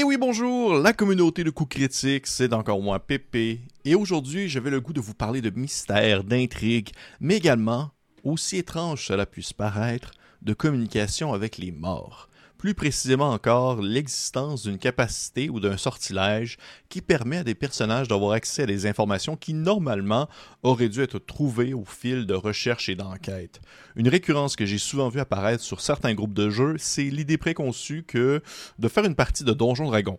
[0.00, 3.60] Et oui, bonjour, la communauté de coups critiques, c'est encore moi, Pépé.
[3.84, 6.88] Et aujourd'hui, j'avais le goût de vous parler de mystère, d'intrigue,
[7.20, 7.90] mais également,
[8.24, 12.29] aussi étrange cela puisse paraître, de communication avec les morts
[12.60, 16.58] plus précisément encore l'existence d'une capacité ou d'un sortilège
[16.90, 20.28] qui permet à des personnages d'avoir accès à des informations qui normalement
[20.62, 23.62] auraient dû être trouvées au fil de recherche et d'enquête.
[23.96, 28.02] Une récurrence que j'ai souvent vue apparaître sur certains groupes de jeux, c'est l'idée préconçue
[28.02, 28.42] que
[28.78, 30.18] de faire une partie de Donjon Dragon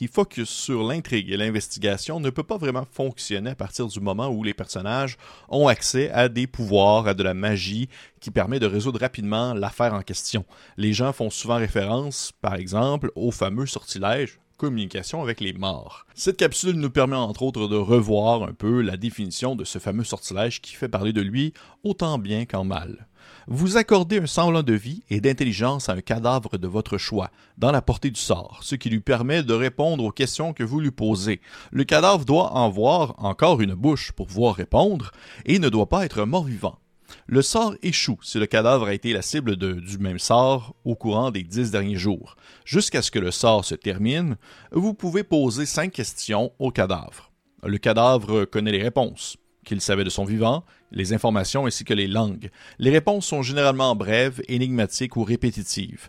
[0.00, 4.28] qui focus sur l'intrigue et l'investigation ne peut pas vraiment fonctionner à partir du moment
[4.28, 5.18] où les personnages
[5.50, 9.92] ont accès à des pouvoirs, à de la magie qui permet de résoudre rapidement l'affaire
[9.92, 10.46] en question.
[10.78, 16.06] Les gens font souvent référence, par exemple, au fameux sortilège communication avec les morts.
[16.14, 20.04] Cette capsule nous permet entre autres de revoir un peu la définition de ce fameux
[20.04, 23.06] sortilège qui fait parler de lui autant bien qu'en mal.
[23.46, 27.72] Vous accordez un semblant de vie et d'intelligence à un cadavre de votre choix, dans
[27.72, 30.90] la portée du sort, ce qui lui permet de répondre aux questions que vous lui
[30.90, 31.40] posez.
[31.72, 35.10] Le cadavre doit en voir encore une bouche pour pouvoir répondre,
[35.46, 36.78] et ne doit pas être mort-vivant.
[37.26, 41.30] Le sort échoue si le cadavre a été la cible du même sort au courant
[41.30, 42.36] des dix derniers jours.
[42.64, 44.36] Jusqu'à ce que le sort se termine,
[44.70, 47.32] vous pouvez poser cinq questions au cadavre.
[47.64, 52.06] Le cadavre connaît les réponses qu'il savait de son vivant, les informations ainsi que les
[52.06, 52.50] langues.
[52.78, 56.08] Les réponses sont généralement brèves, énigmatiques ou répétitives.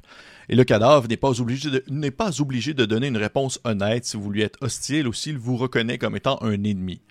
[0.49, 4.17] Et le cadavre n'est pas obligé de, pas obligé de donner une réponse honnête si
[4.17, 7.02] vous lui êtes hostile ou s'il vous reconnaît comme étant un ennemi.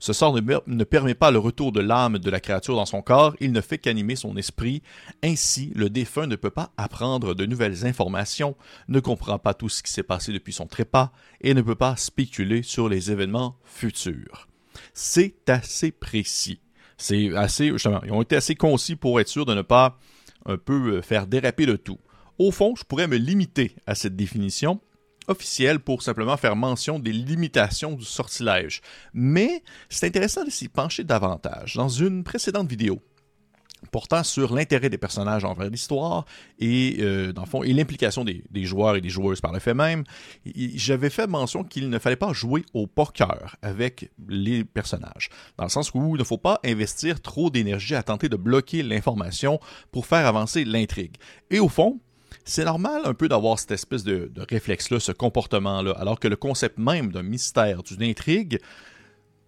[0.00, 3.34] Ce sort ne, permet pas le retour de l'âme de la créature dans son corps,
[3.40, 4.82] il ne fait qu'animer son esprit.
[5.24, 9.82] Ainsi, le défunt ne peut pas apprendre de nouvelles informations, ne comprend pas tout ce
[9.82, 11.10] qui s'est passé depuis son trépas
[11.40, 14.46] et ne peut pas spéculer sur les événements futurs.
[14.94, 16.60] C'est assez précis.
[16.96, 19.98] C'est assez, ils ont été assez concis pour être sûr de ne pas
[20.46, 21.98] un peu euh, faire déraper le tout.
[22.38, 24.80] Au fond, je pourrais me limiter à cette définition,
[25.28, 28.80] officielle pour simplement faire mention des limitations du sortilège.
[29.12, 31.74] Mais c'est intéressant de s'y pencher davantage.
[31.76, 33.00] Dans une précédente vidéo,
[33.90, 36.24] portant sur l'intérêt des personnages envers l'histoire
[36.58, 39.74] et euh, dans le fond et l'implication des, joueurs et des joueuses par le fait
[39.74, 40.04] même,
[40.74, 45.70] j'avais fait mention qu'il ne fallait pas jouer au poker avec les personnages, dans le
[45.70, 49.60] sens où il ne faut pas investir trop d'énergie à tenter de bloquer l'information
[49.92, 51.16] pour faire avancer l'intrigue.
[51.50, 52.00] Et au fond,
[52.44, 56.78] c'est normal un peu d'avoir cette espèce de, réflexe-là, ce comportement-là, alors que le concept
[56.78, 58.58] même d'un mystère, d'une intrigue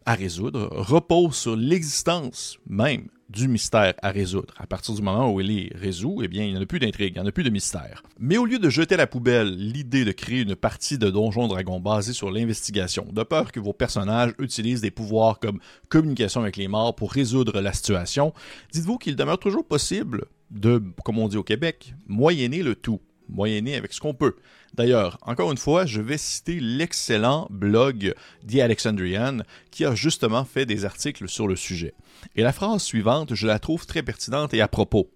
[0.06, 4.52] à résoudre, repose sur l'existence même du mystère à résoudre.
[4.58, 6.80] À partir du moment où il est résolu, eh bien, il n'y en a plus
[6.80, 8.02] d'intrigue, il n'y en a plus de mystère.
[8.18, 11.46] Mais au lieu de jeter à la poubelle l'idée de créer une partie de Donjon
[11.46, 16.56] Dragon basée sur l'investigation, de peur que vos personnages utilisent des pouvoirs comme communication avec
[16.56, 18.34] les morts pour résoudre la situation,
[18.72, 23.76] dites-vous qu'il demeure toujours possible de, comme on dit au Québec, moyenner le tout, moyenner
[23.76, 24.36] avec ce qu'on peut.
[24.74, 28.14] D'ailleurs, encore une fois, je vais citer l'excellent blog
[28.48, 29.38] The Alexandrian
[29.70, 31.94] qui a justement fait des articles sur le sujet.
[32.36, 35.10] Et la phrase suivante, je la trouve très pertinente et à propos.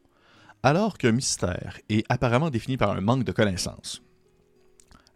[0.62, 4.02] Alors qu'un mystère est apparemment défini par un manque de connaissances,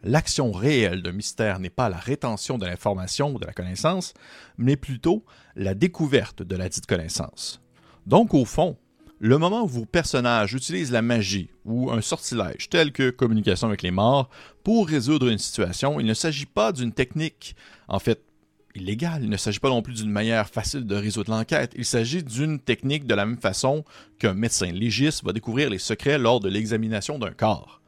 [0.02, 4.14] l'action réelle d'un mystère n'est pas la rétention de l'information ou de la connaissance,
[4.56, 5.24] mais plutôt
[5.56, 7.62] la découverte de la dite connaissance.
[8.06, 8.76] Donc, au fond,
[9.20, 13.82] le moment où vos personnages utilisent la magie ou un sortilège tel que communication avec
[13.82, 14.30] les morts
[14.62, 17.56] pour résoudre une situation, il ne s'agit pas d'une technique,
[17.88, 18.22] en fait,
[18.74, 19.24] illégale.
[19.24, 21.72] Il ne s'agit pas non plus d'une manière facile de résoudre l'enquête.
[21.76, 23.84] Il s'agit d'une technique de la même façon
[24.18, 27.78] qu'un médecin légiste va découvrir les secrets lors de l'examination d'un corps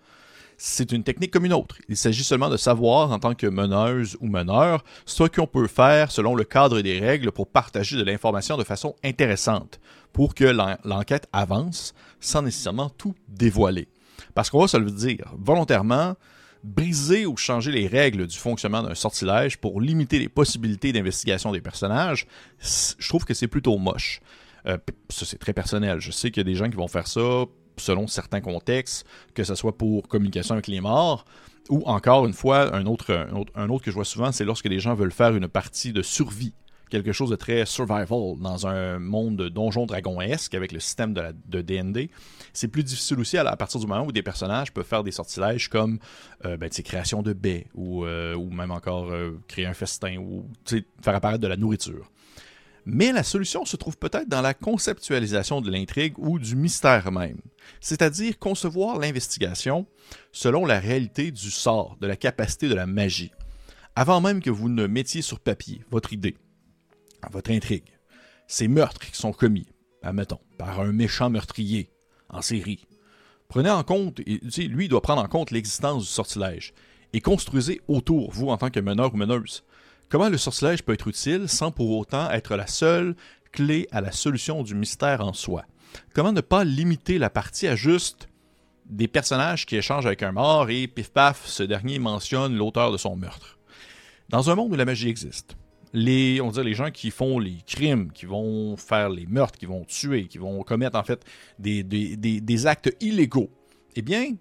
[0.63, 1.77] c'est une technique comme une autre.
[1.89, 6.11] Il s'agit seulement de savoir, en tant que meneuse ou meneur, ce qu'on peut faire
[6.11, 9.81] selon le cadre des règles pour partager de l'information de façon intéressante,
[10.13, 10.45] pour que
[10.85, 13.89] l'enquête avance sans nécessairement tout dévoiler.
[14.35, 16.15] Parce qu'on va se le dire, volontairement,
[16.63, 21.61] briser ou changer les règles du fonctionnement d'un sortilège pour limiter les possibilités d'investigation des
[21.61, 22.27] personnages,
[22.61, 24.21] je trouve que c'est plutôt moche.
[24.67, 24.77] Euh,
[25.09, 26.01] ça, c'est très personnel.
[26.01, 27.45] Je sais qu'il y a des gens qui vont faire ça
[27.79, 31.25] selon certains contextes, que ce soit pour communication avec les morts,
[31.71, 34.81] ou encore une fois, un autre, un autre, que je vois souvent, c'est lorsque les
[34.81, 36.53] gens veulent faire une partie de survie
[36.91, 41.23] quelque chose de très survival dans un monde de donjon dragonesque avec le système de,
[41.47, 42.11] de DND.
[42.53, 45.69] C'est plus difficile aussi à, partir du moment où des personnages peuvent faire des sortilèges
[45.69, 45.99] comme
[46.45, 50.47] euh, ben, création de baies ou, euh, même encore euh, créer un festin ou
[51.03, 52.11] faire apparaître de la nourriture.
[52.87, 57.39] Mais la solution se trouve peut-être dans la conceptualisation de l'intrigue ou du mystère même,
[57.81, 59.87] c'est-à-dire concevoir l'investigation
[60.33, 63.33] selon la réalité du sort, de la capacité de la magie,
[63.95, 66.37] avant même que vous ne mettiez sur papier votre idée,
[67.29, 67.93] votre intrigue.
[68.47, 69.67] Ces meurtres qui sont commis,
[70.03, 71.91] admettons, par un méchant meurtrier
[72.29, 72.87] en série.
[73.49, 76.73] Prenez en compte, lui doit prendre en compte l'existence du sortilège.
[77.13, 79.65] et construisez autour, vous en tant que meneur ou meneuse.
[80.09, 83.17] Comment le sortilège peut être utile sans pour autant être la seule
[83.53, 85.65] clé à la solution du mystère en soi?
[86.15, 88.29] Comment ne pas limiter la partie à juste
[88.87, 92.97] des personnages qui échangent avec un mort et pif paf, ce dernier mentionne l'auteur de
[92.97, 93.59] son meurtre?
[94.29, 95.57] Dans un monde où la magie existe,
[95.93, 99.85] les, on les gens qui font les crimes, qui vont faire les meurtres, qui vont
[99.85, 101.25] tuer, qui vont commettre en fait
[101.59, 103.51] des, des actes illégaux,
[103.97, 104.35] eh bien,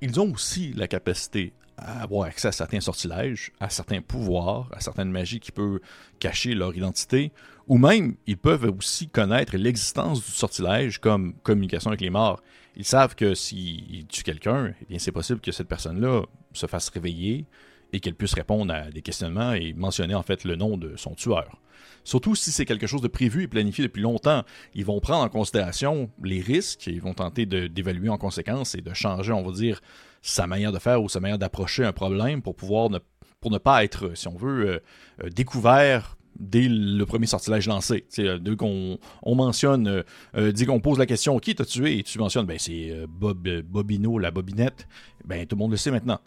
[0.00, 4.80] ils ont aussi la capacité à avoir accès à certains sortilèges, à certains pouvoirs, à
[4.80, 5.80] certaines magies qui peuvent
[6.18, 7.32] cacher leur identité,
[7.66, 12.42] ou même ils peuvent aussi connaître l'existence du sortilège comme communication avec les morts.
[12.76, 16.22] Ils savent que s'ils tuent quelqu'un, eh bien c'est possible que cette personne-là
[16.52, 17.46] se fasse réveiller
[17.92, 21.14] et qu'elle puisse répondre à des questionnements et mentionner en fait le nom de son
[21.14, 21.58] tueur.
[22.04, 24.42] Surtout si c'est quelque chose de prévu et planifié depuis longtemps,
[24.74, 28.80] ils vont prendre en considération les risques et ils vont tenter d'évaluer en conséquence et
[28.80, 29.80] de changer, on va dire,
[30.20, 32.98] sa manière de faire ou sa manière d'approcher un problème pour pouvoir ne,
[33.40, 34.78] pour ne pas être, si on veut, euh,
[35.24, 38.06] euh, découvert dès le premier sortilège lancé.
[38.18, 40.02] Euh, dès qu'on on mentionne,
[40.34, 44.18] dès qu'on pose la question qui t'a tué et tu mentionnes, ben c'est Bob, Bobino,
[44.18, 44.88] la bobinette,
[45.24, 46.20] ben tout le monde le sait maintenant.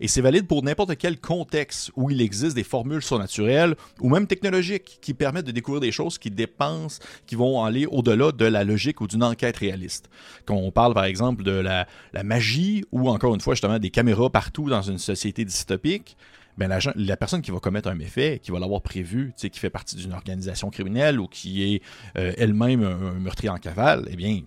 [0.00, 4.26] Et c'est valide pour n'importe quel contexte où il existe des formules surnaturelles ou même
[4.26, 8.64] technologiques qui permettent de découvrir des choses qui dépensent, qui vont aller au-delà de la
[8.64, 10.08] logique ou d'une enquête réaliste.
[10.46, 11.86] Quand on parle par exemple de la,
[12.24, 16.16] magie ou encore une fois justement des caméras partout dans une société dystopique,
[16.58, 19.70] ben la, la, personne qui va commettre un méfait, qui va l'avoir prévu, qui fait
[19.70, 21.82] partie d'une organisation criminelle ou qui est
[22.18, 24.40] euh, elle-même un, meurtrier en cavale, eh bien,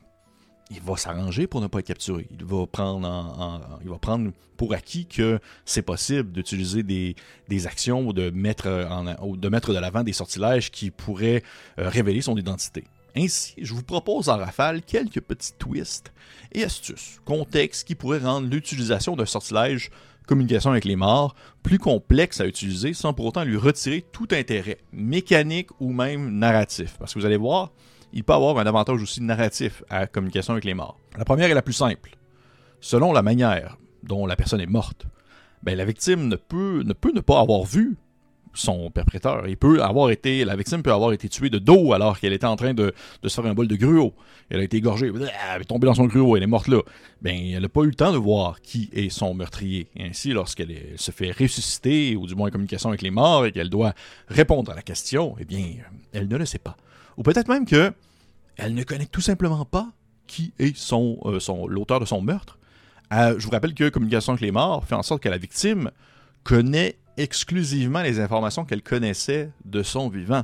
[0.73, 2.27] il va s'arranger pour ne pas être capturé.
[2.31, 9.35] Il va prendre, pour acquis que c'est possible d'utiliser des, actions ou de mettre, en,
[9.35, 11.43] de mettre de l'avant des sortilèges qui pourraient
[11.79, 12.83] euh, révéler son identité.
[13.15, 16.11] Ainsi, je vous propose en rafale quelques petits twists
[16.51, 19.91] et astuces, contextes qui pourraient rendre l'utilisation d'un sortilège
[20.25, 24.77] communication avec les morts plus complexe à utiliser sans pour autant lui retirer tout intérêt
[24.91, 26.95] mécanique ou même narratif.
[26.97, 27.71] Parce que vous allez voir,
[28.13, 30.99] il peut avoir un avantage aussi narratif à la communication avec les morts.
[31.17, 32.15] La première est la plus simple.
[32.79, 35.07] Selon la manière dont la personne est morte,
[35.63, 37.95] ben, la victime ne peut, ne pas avoir vu
[38.53, 39.47] son perpétrateur.
[39.47, 42.45] Il peut avoir été, la victime peut avoir été tuée de dos alors qu'elle était
[42.45, 42.93] en train de,
[43.23, 44.13] se faire un bol de gruau.
[44.49, 45.11] Elle a été égorgée,
[45.55, 46.81] elle est tombée dans son gruau, elle est morte là.
[47.21, 49.87] Ben, elle n'a pas eu le temps de voir qui est son meurtrier.
[49.99, 53.69] Ainsi, lorsqu'elle se fait ressusciter, ou du moins en communication avec les morts, et qu'elle
[53.69, 53.93] doit
[54.27, 55.65] répondre à la question, eh bien,
[56.11, 56.77] elle ne le sait pas.
[57.17, 57.93] Ou peut-être même que
[58.57, 59.91] elle ne connaît tout simplement pas
[60.27, 62.57] qui est euh, l'auteur de son meurtre.
[63.11, 65.91] Euh, je vous rappelle que Communication avec les morts fait en sorte que la victime
[66.43, 70.43] connaît exclusivement les informations qu'elle connaissait de son vivant.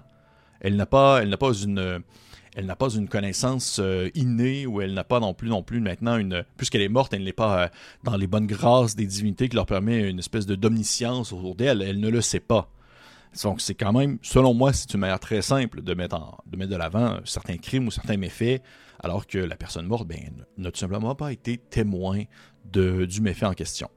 [0.61, 5.79] Elle n'a pas, une, connaissance euh, innée ou elle n'a pas non plus non plus
[5.79, 7.71] maintenant une, puisqu'elle est morte, elle n'est pas
[8.03, 11.81] dans les bonnes grâces des divinités qui leur permet une espèce de d'omniscience autour d'elle.
[11.81, 12.69] Elle ne le sait pas.
[13.43, 16.71] Donc, c'est quand même, selon moi, c'est une manière très simple de mettre, de, mettre
[16.71, 18.61] de l'avant certains crimes ou certains méfaits,
[18.99, 22.23] alors que la personne morte ben, n'a tout simplement pas été témoin
[22.65, 23.89] du méfait en question.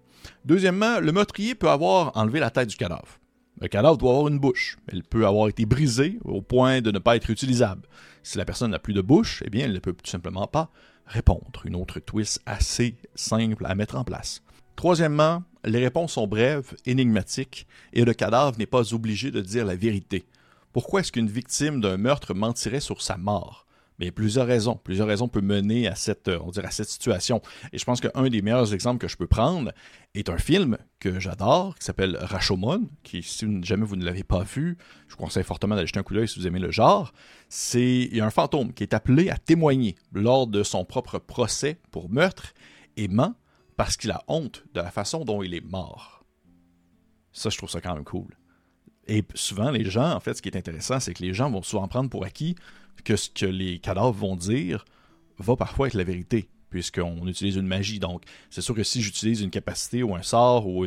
[0.45, 3.19] Deuxièmement, le meurtrier peut avoir enlevé la tête du cadavre.
[3.61, 4.77] Le cadavre doit avoir une bouche.
[4.89, 7.83] Elle peut avoir été brisée au point de ne pas être utilisable.
[8.23, 10.71] Si la personne n'a plus de bouche, eh bien, elle ne peut tout simplement pas
[11.07, 11.63] répondre.
[11.65, 14.43] Une autre twist assez simple à mettre en place.
[14.77, 19.77] Troisièmement, les réponses sont brèves, énigmatiques, et le cadavre n'est pas obligé de dire la
[19.77, 20.25] vérité.
[20.73, 23.67] Pourquoi est-ce qu'une victime d'un meurtre mentirait sur sa mort?
[23.99, 24.81] Mais plusieurs raisons.
[24.83, 27.43] Plusieurs raisons peuvent mener à cette, euh, on cette situation.
[27.73, 29.71] Et je pense qu'un des meilleurs exemples que je peux prendre
[30.15, 34.43] est un film que j'adore, qui s'appelle Rashomon, qui, si jamais vous ne l'avez pas
[34.43, 34.77] vu,
[35.07, 37.13] je vous conseille fortement d'aller jeter un coup d'œil si vous aimez le genre.
[37.49, 41.19] C'est, il y a un fantôme qui est appelé à témoigner lors de son propre
[41.19, 42.55] procès pour meurtre
[42.97, 43.35] et ment
[43.77, 46.25] parce qu'il a honte de la façon dont il est mort.
[47.33, 48.37] Ça, je trouve ça quand même cool.
[49.07, 51.63] Et souvent, les gens, en fait, ce qui est intéressant, c'est que les gens vont
[51.63, 52.55] souvent prendre pour acquis
[53.05, 54.85] que ce que les cadavres vont dire
[55.39, 57.99] va parfois être la vérité, puisqu'on utilise une magie.
[57.99, 60.87] Donc, c'est sûr que si j'utilise une capacité ou un sort ou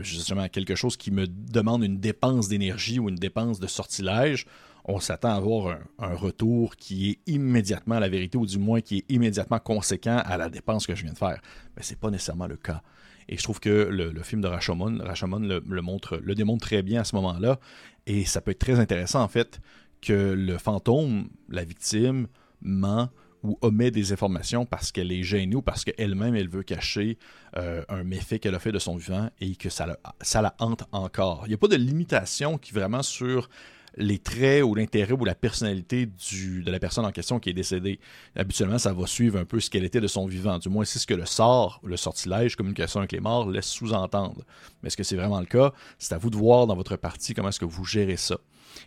[0.00, 4.46] justement quelque chose qui me demande une dépense d'énergie ou une dépense de sortilège,
[4.88, 8.98] on s'attend à avoir un, retour qui est immédiatement la vérité, ou du moins qui
[8.98, 11.40] est immédiatement conséquent à la dépense que je viens de faire.
[11.76, 12.82] Mais ce n'est pas nécessairement le cas.
[13.28, 17.02] Et je trouve que le, film de Rashomon, Rashomon le, montre, le démontre très bien
[17.02, 17.60] à ce moment-là.
[18.06, 19.60] Et ça peut être très intéressant, en fait,
[20.00, 22.26] que le fantôme, la victime,
[22.62, 23.10] ment
[23.44, 27.18] ou omet des informations parce qu'elle est gênée ou parce qu'elle-même, elle veut cacher
[27.56, 30.56] euh, un méfait qu'elle a fait de son vivant et que ça la, ça la
[30.58, 31.42] hante encore.
[31.44, 33.48] Il n'y a pas de limitation qui vraiment sur
[33.96, 37.98] les traits ou l'intérêt ou la personnalité de la personne en question qui est décédée.
[38.36, 40.58] Habituellement, ça va suivre un peu ce qu'elle était de son vivant.
[40.58, 44.42] Du moins, c'est ce que le sort, le sortilège, communication avec les morts, laisse sous-entendre.
[44.82, 45.72] Mais est-ce que c'est vraiment le cas?
[45.98, 48.38] C'est à vous de voir dans votre partie comment est-ce que vous gérez ça.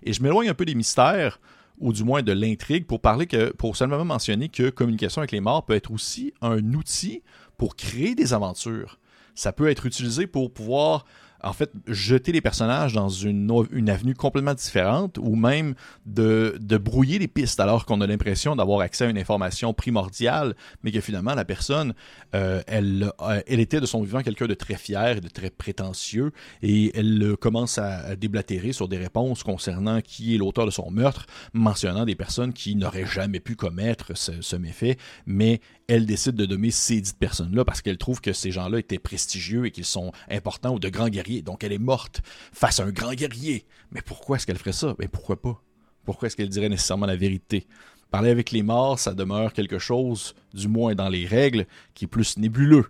[0.03, 1.39] Et je m'éloigne un peu des mystères
[1.79, 5.41] ou du moins de l'intrigue, pour parler que, pour seulement mentionner que communication avec les
[5.41, 7.23] morts peut être aussi un outil
[7.57, 8.99] pour créer des aventures.
[9.33, 11.05] Ça peut être utilisé pour pouvoir
[11.43, 13.49] en fait, jeter les personnages dans une,
[13.89, 19.05] avenue complètement différente ou même de, brouiller les pistes alors qu'on a l'impression d'avoir accès
[19.05, 21.93] à une information primordiale, mais que finalement la personne,
[22.35, 25.49] euh, elle, euh, elle était de son vivant quelqu'un de très fier et de très
[25.49, 26.31] prétentieux
[26.61, 31.25] et elle commence à, déblatérer sur des réponses concernant qui est l'auteur de son meurtre,
[31.53, 36.45] mentionnant des personnes qui n'auraient jamais pu commettre ce, ce méfait, mais elle décide de
[36.45, 40.11] nommer ces dites personnes-là parce qu'elle trouve que ces gens-là étaient prestigieux et qu'ils sont
[40.29, 41.30] importants ou de grands guerriers.
[41.41, 42.21] Donc elle est morte
[42.51, 43.65] face à un grand guerrier.
[43.91, 44.95] Mais pourquoi est-ce qu'elle ferait ça?
[44.99, 45.61] Mais pourquoi pas?
[46.03, 47.67] Pourquoi est-ce qu'elle dirait nécessairement la vérité?
[48.09, 52.07] Parler avec les morts, ça demeure quelque chose, du moins dans les règles, qui est
[52.09, 52.87] plus nébuleux.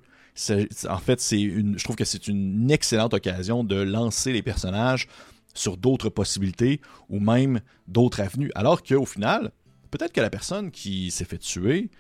[0.90, 5.08] En fait, c'est une, je trouve que c'est une excellente occasion de lancer les personnages
[5.54, 8.52] sur d'autres possibilités ou même d'autres avenues.
[8.56, 9.52] Alors qu'au final,
[9.92, 11.92] peut-être que la personne qui s'est fait tuer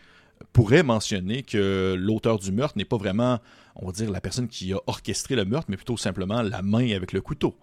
[0.53, 3.39] pourrait mentionner que l'auteur du meurtre n'est pas vraiment,
[3.75, 6.91] on va dire, la personne qui a orchestré le meurtre, mais plutôt simplement la main
[6.91, 7.55] avec le couteau.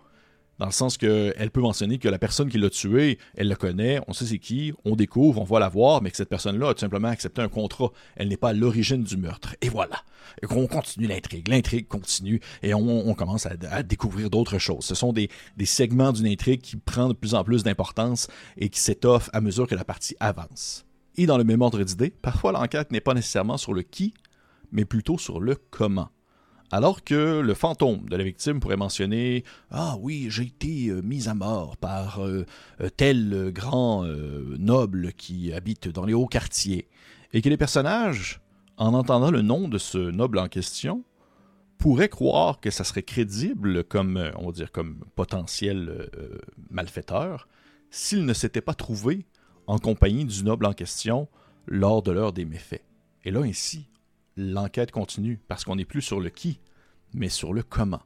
[0.59, 4.01] Dans le sens qu'elle peut mentionner que la personne qui l'a tué, elle le connaît,
[4.09, 6.75] on sait c'est qui, on découvre, on va la voir, mais que cette personne-là a
[6.75, 7.93] tout simplement accepté un contrat.
[8.17, 9.55] Elle n'est pas l'origine du meurtre.
[9.61, 10.03] Et voilà.
[10.51, 11.47] on continue l'intrigue.
[11.47, 14.85] L'intrigue continue et on, commence à, découvrir d'autres choses.
[14.85, 18.27] Ce sont des, des segments d'une intrigue qui prend de plus en plus d'importance
[18.57, 20.88] et qui s'étoffent à mesure que la partie avance
[21.19, 24.15] et dans le même ordre d'idées, parfois l'enquête n'est pas nécessairement sur le qui,
[24.71, 26.09] mais plutôt sur le comment.
[26.71, 31.29] Alors que le fantôme de la victime pourrait mentionner Ah oui, j'ai été euh, mis
[31.29, 32.45] à mort par euh,
[32.81, 34.05] euh, tel grand
[34.59, 36.89] noble qui habite dans les hauts quartiers,
[37.33, 38.41] et que les personnages,
[38.77, 41.03] en entendant le nom de ce noble en question,
[41.79, 46.09] pourraient croire que ça serait crédible comme, on va dire, comme potentiel
[46.71, 47.49] malfaiteur
[47.91, 49.27] s'il ne s'était pas trouvé
[49.69, 51.29] en compagnie du noble en question
[51.67, 52.83] lors de l'heure des méfaits.
[53.25, 53.87] Et là, ainsi,
[54.37, 56.59] l'enquête continue, parce qu'on n'est plus sur le qui,
[57.13, 58.01] mais sur le comment.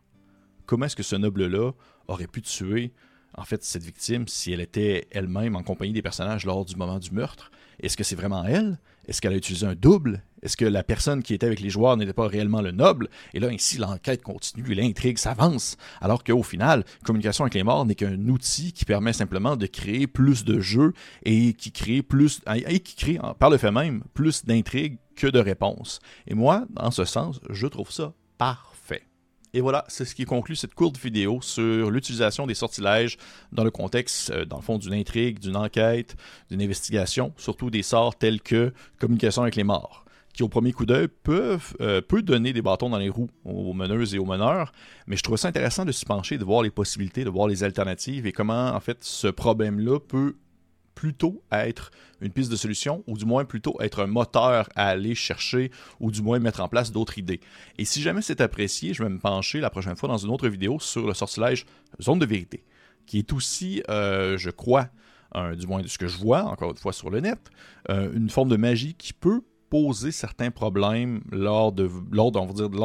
[0.66, 1.71] Comment est-ce que ce noble-là
[2.09, 2.92] aurait pu tuer
[3.37, 6.99] en fait cette victime si elle était elle-même en compagnie des personnages lors du moment
[6.99, 8.79] du meurtre Est-ce que c'est vraiment elle?
[9.07, 10.23] Est-ce qu'elle a utilisé un double?
[10.43, 13.09] Est-ce que la personne qui était avec les joueurs n'était pas réellement le noble?
[13.35, 17.95] Et là, ainsi, l'enquête continue, l'intrigue s'avance, alors qu'au final, communication avec les morts n'est
[17.95, 20.93] qu'un outil qui permet simplement de créer plus de jeux
[21.25, 25.39] et qui crée plus et qui crée par le fait même plus d'intrigues que de
[25.39, 26.01] réponses.
[26.27, 29.03] Et moi, dans ce sens, je trouve ça parfait.
[29.55, 33.19] Et voilà, c'est ce qui conclut cette courte vidéo sur l'utilisation des sortilèges
[33.53, 36.17] dans le contexte, euh, dans le fond, d'une intrigue, d'une enquête,
[36.51, 40.87] d'une investigation, surtout des sorts tels que communication avec les morts qui au premier coup
[40.87, 44.73] d'œil peuvent euh, peut donner des bâtons dans les roues aux meneuses et aux meneurs,
[45.07, 47.65] mais je trouve ça intéressant de se pencher, de voir les possibilités, de voir les
[47.65, 50.35] alternatives et comment en fait ce problème-là peut
[50.95, 55.15] plutôt être une piste de solution, ou du moins plutôt être un moteur à aller
[55.15, 55.71] chercher,
[56.01, 57.41] ou du moins mettre en place d'autres idées.
[57.79, 60.49] Et si jamais c'est apprécié, je vais me pencher la prochaine fois dans une autre
[60.49, 61.67] vidéo sur le sortilège
[62.01, 62.65] Zone de vérité,
[63.07, 64.89] qui est aussi, euh, je crois,
[65.57, 67.39] du moins de ce que je vois, encore une fois sur le net,
[67.91, 71.89] euh, une forme de magie qui peut poser certains problèmes lors de,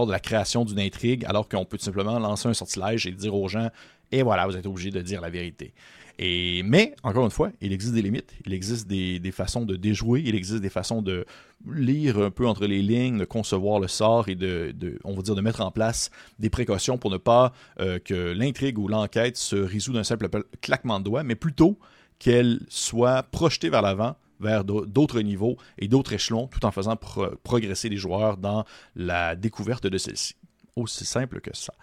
[0.10, 3.50] la création d'une intrigue, alors qu'on peut tout simplement lancer un sortilège et dire aux
[3.50, 3.70] gens,
[4.12, 5.74] et voilà, vous êtes obligé de dire la vérité.
[6.20, 10.36] Mais, encore une fois, il existe des limites, il existe des, façons de déjouer, il
[10.36, 11.26] existe des façons de
[11.70, 15.36] lire un peu entre les lignes, de concevoir le sort et de, on va dire,
[15.36, 16.10] de mettre en place
[16.40, 20.28] des précautions pour ne pas euh, que l'intrigue ou l'enquête se résout d'un simple
[20.62, 21.78] claquement de doigts, mais plutôt
[22.20, 26.96] qu'elle soit projetée vers l'avant vers d'autres niveaux et d'autres échelons, tout en faisant
[27.44, 30.36] progresser les joueurs dans la découverte de celle-ci
[30.78, 31.74] aussi simple que ça.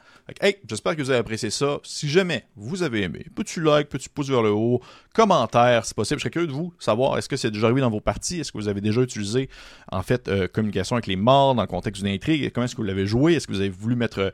[0.41, 1.79] hey, j'espère que vous avez apprécié ça.
[1.83, 4.81] Si jamais vous avez aimé, petit like, petit pouce vers le haut,
[5.15, 6.19] commentaire, si possible.
[6.19, 8.41] Je serais curieux de vous savoir, est-ce que c'est déjà arrivé dans vos parties?
[8.41, 9.49] Est-ce que vous avez déjà utilisé,
[9.91, 12.51] en fait, euh, communication avec les morts dans le contexte d'une intrigue?
[12.53, 13.35] Comment est-ce que vous l'avez joué?
[13.35, 14.31] Est-ce que vous avez voulu mettre euh,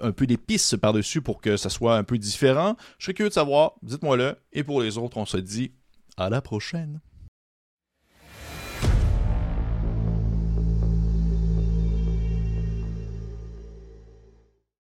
[0.00, 2.76] un, peu d'épices par-dessus pour que ça soit un peu différent?
[2.98, 3.72] Je serais curieux de savoir.
[3.82, 4.36] Dites-moi le.
[4.52, 5.72] Et pour les autres, on se dit
[6.16, 7.00] à la prochaine.